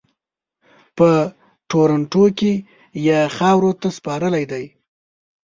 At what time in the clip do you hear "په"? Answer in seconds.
0.97-1.09